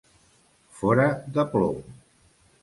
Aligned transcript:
Fora 0.79 1.05
de 1.37 1.45
plom. 1.53 1.79